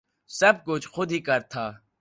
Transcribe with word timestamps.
سب 0.29 0.53
کچھ 0.65 0.87
خود 0.87 1.11
ہی 1.11 1.19
کر 1.19 1.41
تھا 1.41 1.71